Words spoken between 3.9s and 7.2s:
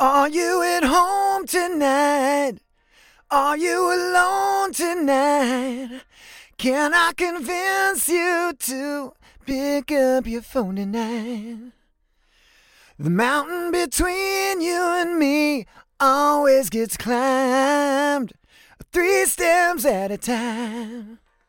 alone tonight? Can I